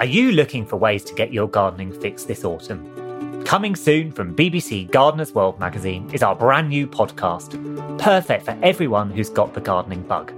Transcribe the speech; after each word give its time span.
Are 0.00 0.06
you 0.06 0.30
looking 0.30 0.64
for 0.64 0.76
ways 0.76 1.02
to 1.04 1.14
get 1.14 1.32
your 1.32 1.48
gardening 1.48 1.92
fix 1.92 2.22
this 2.22 2.44
autumn? 2.44 3.44
Coming 3.44 3.74
soon 3.74 4.12
from 4.12 4.36
BBC 4.36 4.88
Gardener's 4.92 5.32
World 5.32 5.58
magazine 5.58 6.08
is 6.12 6.22
our 6.22 6.36
brand 6.36 6.68
new 6.68 6.86
podcast, 6.86 7.98
perfect 7.98 8.44
for 8.44 8.56
everyone 8.62 9.10
who's 9.10 9.28
got 9.28 9.54
the 9.54 9.60
gardening 9.60 10.02
bug. 10.02 10.30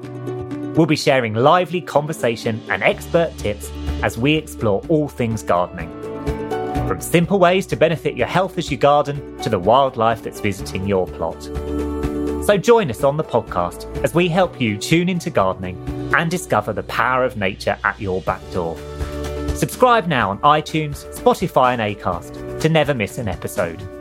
We'll 0.76 0.86
be 0.86 0.96
sharing 0.96 1.34
lively 1.34 1.82
conversation 1.82 2.62
and 2.70 2.82
expert 2.82 3.36
tips 3.36 3.70
as 4.02 4.16
we 4.16 4.34
explore 4.34 4.82
all 4.88 5.08
things 5.08 5.42
gardening. 5.42 5.90
From 6.88 7.02
simple 7.02 7.38
ways 7.38 7.66
to 7.66 7.76
benefit 7.76 8.16
your 8.16 8.28
health 8.28 8.56
as 8.56 8.70
you 8.70 8.78
garden 8.78 9.38
to 9.42 9.50
the 9.50 9.58
wildlife 9.58 10.22
that's 10.22 10.40
visiting 10.40 10.86
your 10.88 11.06
plot. 11.06 11.42
So 12.46 12.56
join 12.56 12.88
us 12.90 13.04
on 13.04 13.18
the 13.18 13.24
podcast 13.24 13.94
as 14.02 14.14
we 14.14 14.28
help 14.28 14.58
you 14.58 14.78
tune 14.78 15.10
into 15.10 15.28
gardening 15.28 15.99
and 16.14 16.30
discover 16.30 16.72
the 16.72 16.82
power 16.84 17.24
of 17.24 17.36
nature 17.36 17.78
at 17.84 18.00
your 18.00 18.20
back 18.22 18.40
door. 18.52 18.76
Subscribe 19.54 20.06
now 20.06 20.30
on 20.30 20.38
iTunes, 20.40 21.04
Spotify, 21.18 21.76
and 21.78 21.96
Acast 21.96 22.60
to 22.60 22.68
never 22.68 22.94
miss 22.94 23.18
an 23.18 23.28
episode. 23.28 23.99